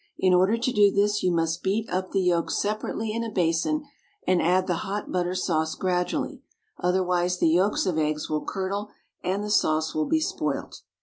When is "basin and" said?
3.29-4.41